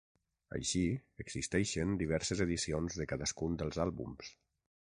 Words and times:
Així, 0.59 0.79
existeixen 1.25 1.93
diverses 2.01 2.43
edicions 2.49 3.01
de 3.03 3.11
cadascun 3.15 3.63
dels 3.65 3.83
àlbums. 3.89 4.35